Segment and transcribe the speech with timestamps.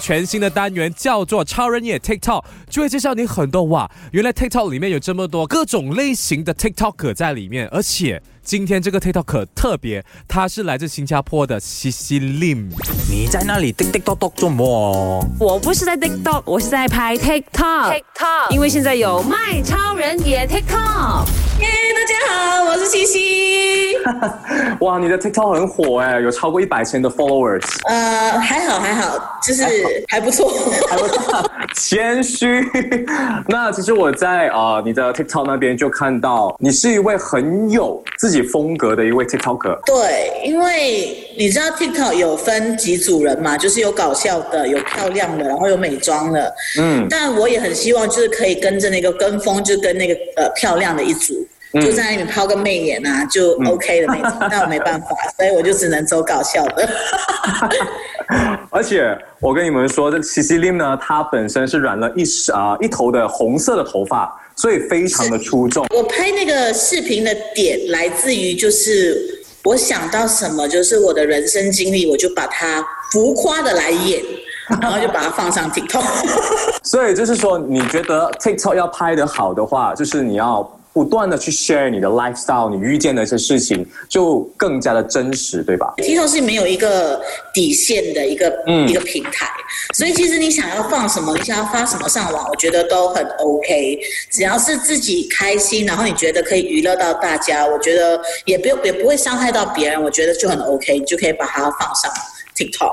[0.00, 12.70] 全新的单元叫做“超人也 TikTok”，就会介绍你很多哇，原来 TikTok 里面有这么多各种类型的 TikToker 在里面，而且今天这个 TikTok 特别，他是来自新加坡的 Cici Lim。
[13.10, 15.24] 你在那里叮叮咚咚做么？
[15.38, 17.44] 我不是在 TikTok，我是在拍 TikTok。
[17.52, 21.26] TikTok，因为现在有卖超人也 TikTok。
[21.60, 23.96] 耶，大家好，我是七七。
[24.80, 27.62] 哇，你的 TikTok 很火哎，有超过一百千的 followers。
[27.86, 29.64] 呃，还好还好，就是
[30.08, 30.50] 还不错。
[30.88, 32.66] 还不错，谦虚。
[33.46, 39.78] 那其实我在呃你的 TikTok 那边就看到，你是一位很有自己风格的一位 TikToker。
[39.84, 46.52] 对，因为你知道 TikTok 有分几组人嘛，就是有搞笑的，有漂亮的，然后有美妆的。
[46.78, 47.06] 嗯。
[47.10, 51.46] 但我也很希望就是可以跟着那个跟风，就跟那个呃漂亮的一组。
[51.74, 54.06] 就在那里面抛个媚眼啊，就 OK 的
[54.50, 55.06] 那我没办法，
[55.38, 56.88] 所以我就只能走搞笑的。
[58.70, 65.86] 而且我跟你们说，这 Cici Lim 呢，她本身是染了一啊一头的红色的头发，所以非常的出众。
[65.94, 74.22] 我拍那个视频的点来自于，就是我想到什么，就是我的人生经历，我就把它浮夸的来演，
[74.80, 76.04] 然后就把它放上 TikTok。
[76.82, 80.76] 所以就是说，你觉得 TikTok 要拍的好的话，就是你要。
[80.92, 87.20] 不断的去 share 你的 lifestyle，你遇见的一些事情就更加的真实，对吧？TikTok 是没有一个
[87.54, 88.46] 底线的一个
[88.88, 89.48] 一个平台，
[89.94, 93.98] 所以其实你想要放什么，你想要发什么上网，我觉得都很 OK。
[94.30, 102.10] 只要是自己开心，然后你觉得可以娱乐到大家，我觉得也不用也不会伤害到别人，我觉得就很 OK，你就可以把它放上
[102.60, 102.92] TikTok。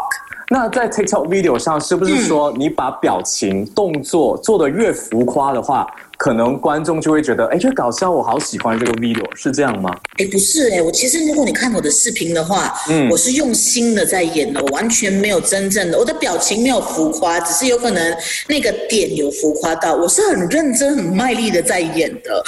[0.49, 5.85] 那在 TikTok video 上，是不是说你把表情动作做得越浮夸的话？
[6.15, 9.93] 可能观众就会觉得，哎，这搞笑，我好喜欢这个 video，是这样吗？
[10.17, 22.43] 哎，不是哎，我其实如果你看我的视频的话，嗯，我是用心的在演的，我完全没有真正的，我的表情没有浮夸，只是有可能那个点有浮夸到，我是很认真、很卖力的在演的。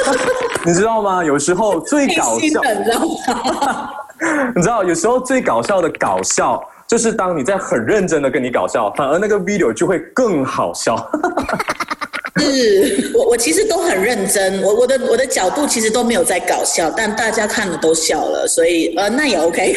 [0.66, 1.24] 你知道吗？
[1.24, 2.54] 有时候最搞笑，你知
[2.92, 3.00] 道
[3.54, 3.90] 吗？
[4.54, 10.96] 你知道，有时候最搞笑的搞笑，就是当你在很认真的跟你搞笑，反而那个 video 就会更好笑。
[12.38, 19.74] 是我我其实都很认真，我我的我的角度其实都没有在搞笑，但大家看了都笑了，所以呃那也 OK。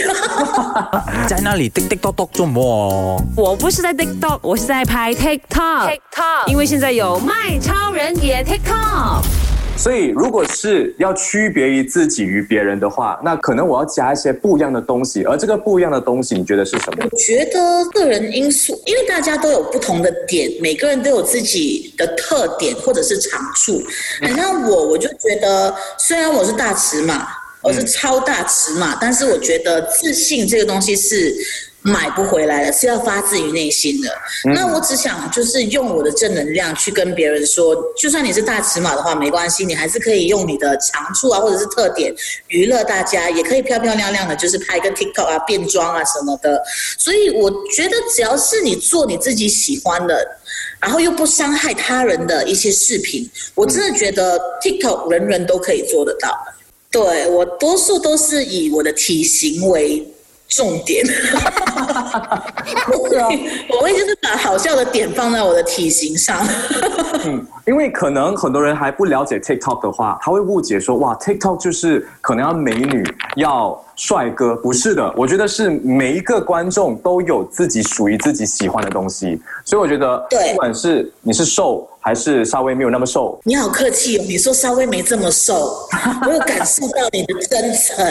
[1.27, 3.19] 在那里滴滴咚咚做么？
[3.35, 5.89] 我不是在 TikTok，我是在拍 TikTok。
[5.89, 9.40] TikTok，因为现在有卖超人也 TikTok。
[9.81, 15.23] 所以，如果是要区别于自己与别人的话，那可能我要加一些不一样的东西。
[15.23, 17.03] 而这个不一样的东西，你觉得是什么？
[17.11, 23.81] 我觉得个人因素，因为大家都有不同的点，每个人都有自己的特点或者是长处。
[24.21, 27.25] 你像我，我就觉得，虽然我是大尺码，
[27.63, 31.35] 我是超大尺码，但是我觉得自信这个东西是。
[31.83, 34.09] 买不回来了，是要发自于内心的。
[34.53, 42.13] 那我只想就是用我的正能量去跟别人说，就算你是大尺码的话，没关系，你还是可以用你的长处啊，或者是特点
[42.49, 46.61] 娱乐大家，也可以漂漂亮亮的，就是拍个 TikTok 啊、变装啊什么的。
[46.99, 50.23] 所以我觉得只要是你做你自己喜欢的，
[50.79, 56.29] 然后又不伤害他人的一些视频，我真的觉得 TikTok 人人都可以做得到。
[56.91, 60.05] 对我多数都是以我的体型为。
[60.51, 61.05] 重点，
[63.69, 66.45] 我会就是把好笑的点放在我的体型上。
[67.25, 73.03] 嗯，因为可能很多人还不了解 TikTok 的话，他会误解说，哇，TikTok 就是可能要美女
[73.37, 73.81] 要。
[73.97, 85.87] 帅哥不是的，我觉得是每一个观众都有自己属于自己喜欢的东西，所以我觉得，对，不管是你是瘦还是稍微没有那么瘦，你好客气哦，你说稍微没这么瘦，
[86.25, 88.03] 我有感受到你的真诚。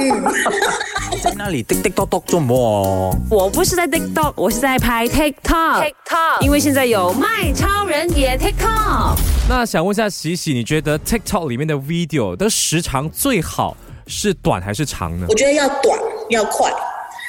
[0.00, 0.24] 嗯，
[1.22, 3.14] 在那里叮叮咚咚做么？
[3.30, 5.34] 我不是在 TikTok，我是在拍 TikTok。
[5.44, 9.18] TikTok，因为现在有卖超人也 TikTok。
[9.48, 13.76] 那想问一下喜喜，你觉得 TikTok 里面的 video 的时长最好？
[14.06, 15.26] 是短还是长呢？
[15.28, 15.96] 我觉得要短
[16.30, 16.72] 要快，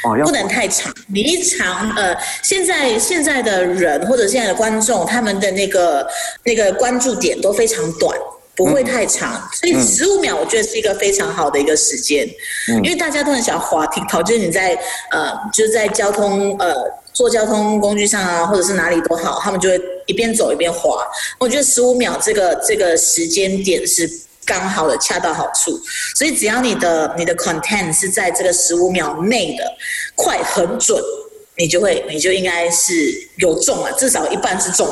[0.03, 0.91] 哦，不能太长。
[1.07, 6.08] 你一长，呃，现在现在的人或者现在的观众，他们的那个
[6.43, 8.17] 那个关注点都非常短，
[8.55, 9.47] 不会太长。
[9.53, 12.28] 所以十五秒，我觉得是一个非常好的一个时间。
[12.84, 14.78] 因为大家都很喜欢滑梯跑，就是你在
[15.11, 16.73] 呃，就是在交通呃
[17.14, 20.97] 坐交通工具上啊，或者是哪里都好，他们就会一边走一边滑。
[21.37, 24.09] 我觉得十五秒这个这个时间点是。
[24.43, 25.79] 刚好的恰到好处，
[26.16, 29.64] 所以只要你的你的 content 是在这个十五秒内的，
[30.23, 31.02] 快很准，
[31.58, 32.94] 你就会你就应该是
[33.38, 34.88] 有中了，至少一半是中。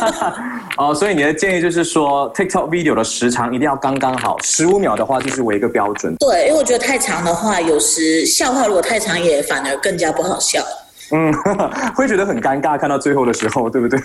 [0.76, 6.14] 哦，所以你的建议就是说，TikTok video 的时长一定要刚刚好，十五秒的话就是为一个标准。
[6.16, 10.64] 对，因为我觉得太长的话，有时笑话如果太长也反而更加不好笑。
[11.10, 11.32] 嗯，
[11.96, 13.98] 会觉得很尴尬，看到最后的时候，对不对？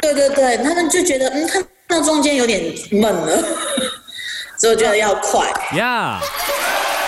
[0.00, 3.36] 对 对对，他们就觉得嗯，看到中间有点闷了，
[4.58, 5.46] 所以我觉得要快。
[5.76, 6.18] 呀。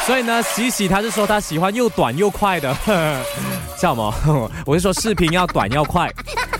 [0.08, 2.74] 所以呢，喜喜他是说他喜欢又短又快的，
[3.76, 4.10] 笑吗？
[4.64, 6.10] 我是说视频要短要快，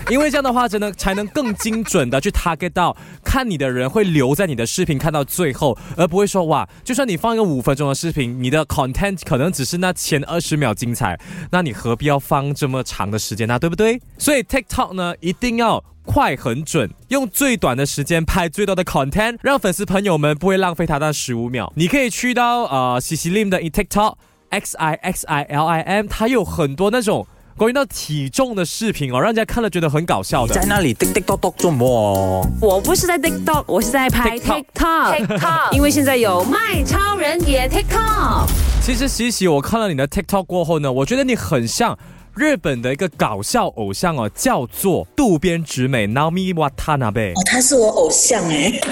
[0.09, 11.19] 因为这样的话，真的才能更精准的去 target 到看你的人会留在你的视频看到最后，而不会说哇，就算你放一个五分钟的视频，你的 content 可能只是那前二十秒精彩，
[11.51, 13.59] 那你何必要放这么长的时间呢？
[13.59, 14.01] 对不对？
[14.17, 15.83] 所以 TikTok 呢，一定要。
[16.05, 21.71] 快很准，用最短的时间拍最多的 content，让粉丝朋友们不会浪费他那十五秒。
[21.75, 24.15] 你可以去到呃 C C Lim 的 TikTok
[24.49, 27.27] X I X I L I M，它有很多那种
[27.59, 30.55] 关于到体重的视频哦，让人家看了觉得很搞笑的。
[30.55, 32.41] 在那里叮叮咚咚做么？
[32.61, 38.47] 我不是在 TikTok，我是在拍 TikTok，TikTok，因为现在有卖超人也 TikTok。
[38.81, 41.99] 其实喜喜，我看了你的 TikTok 过后呢，我觉得你很像。
[42.35, 47.33] 日本的一个搞笑偶像哦，叫做渡边直美 Naomi Watanabe。
[47.33, 48.89] 哦，他是我偶像哎，对，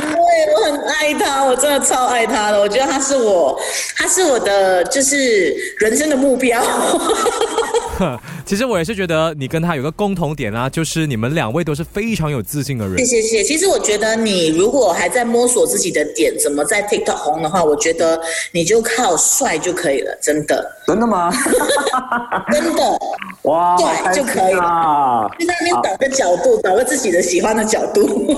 [0.53, 2.59] 我很爱他，我真的超爱他的。
[2.59, 3.57] 我觉得他是我，
[3.95, 6.61] 他是我的，就是人生的目标。
[8.45, 12.97] 其实我也是觉得你跟他有个共同点啊，就是你们两位都是非常有自信的人。
[12.97, 13.43] 谢谢谢。
[13.43, 18.19] 其实我觉得你如果还在摸索自己的点，怎么在 TikTok 红的话，我觉得
[18.51, 20.65] 你就靠帅就可以了，真的。
[20.85, 21.31] 真的吗？
[22.51, 22.99] 真的。
[23.43, 25.29] 哇，对就可以了。
[25.39, 28.35] 就在那边找个角度，找个自己的喜欢的角度。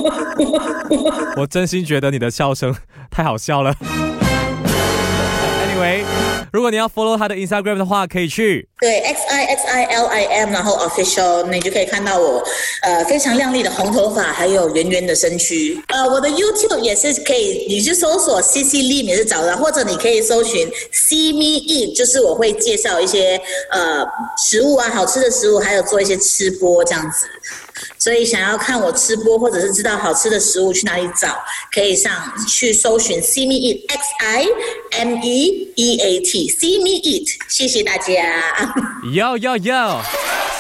[1.36, 2.76] 我真心觉得你的笑声
[3.10, 3.74] 太好笑了。
[6.54, 12.44] 如果你要 follow 他的 Instagram 的话，可以去对 X I X I L I M，然后 official，你就可以看到我
[12.82, 15.80] 呃非常亮丽的红头发，还有圆圆的身躯。
[15.88, 23.40] 呃，我的 YouTube 也是可以，你去搜索 C C Lim 也是找到，或者你可以搜寻 See Me Eat，就是我会介绍一些
[23.72, 24.06] 呃
[24.38, 27.28] 食物啊，好吃的食物，还有做一些吃播这样子。
[27.98, 31.38] 所以想要看我吃播，或者是知道好吃的食物去哪里找，
[31.74, 32.12] 可以上
[32.48, 34.46] 去搜寻 See Me Eat X I
[35.00, 38.14] M E E A T See Me Eat，谢谢大家。
[39.14, 40.04] 要要要，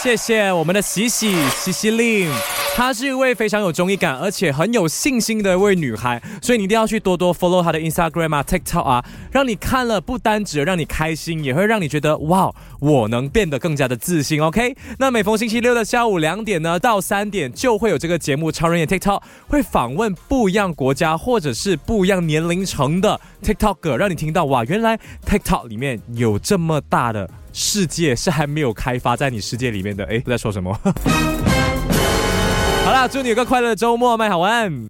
[0.01, 2.31] 谢谢我们的喜喜喜喜令。
[2.73, 12.49] 她是一位非常有综艺感，而且很有信心的一位女孩，所以你一定要去多多 follow 她的 Instagram 啊、TikTok 啊，让你看了不单只让你开心，也会让你觉得哇，
[12.79, 14.41] 我能变得更加的自信。
[14.41, 19.19] OK，那每逢星期六的下午两点呢到三点，就会有这个节目《超人演 TikTok》，
[19.49, 24.97] 会访问不一样国家或者是不一样年龄层的 TikToker，让你听到哇，原来
[25.27, 27.29] TikTok 里面有这么大的
[27.61, 30.05] 世界是还没有开发在你世界里面的。
[30.05, 30.73] 哎，在说什么？
[32.85, 34.87] 好啦，祝你有个快乐的周末，麦好玩。